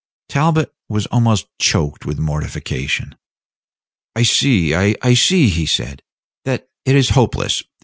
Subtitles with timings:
[0.29, 3.13] Talbot was almost choked with mortification.
[4.15, 6.01] "I see I see," he said,
[6.43, 7.61] "that it is hopeless.